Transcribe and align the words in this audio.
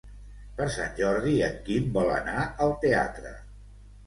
Per 0.59 0.65
Sant 0.75 0.95
Jordi 0.99 1.33
en 1.49 1.59
Quim 1.67 1.93
vol 1.99 2.09
anar 2.15 2.47
al 2.67 2.75
teatre. 2.87 3.37